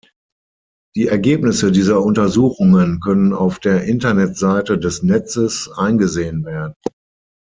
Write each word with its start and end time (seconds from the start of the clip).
Die 0.95 1.05
Ergebnisse 1.09 1.71
dieser 1.71 2.01
Untersuchungen 2.03 2.99
können 3.01 3.33
auf 3.33 3.59
der 3.59 3.83
Internetseite 3.83 4.79
des 4.79 5.03
Netzes 5.03 5.69
eingesehen 5.77 6.43
werden. 6.43 6.73